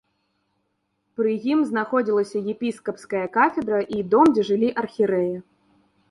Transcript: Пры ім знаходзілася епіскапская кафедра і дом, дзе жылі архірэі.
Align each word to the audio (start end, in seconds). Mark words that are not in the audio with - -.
Пры 1.17 1.33
ім 1.51 1.59
знаходзілася 1.71 2.41
епіскапская 2.53 3.21
кафедра 3.37 3.79
і 3.97 4.01
дом, 4.15 4.25
дзе 4.39 4.47
жылі 4.49 4.69
архірэі. 4.83 5.35